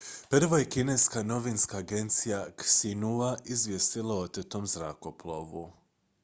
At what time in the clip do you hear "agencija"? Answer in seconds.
1.77-2.39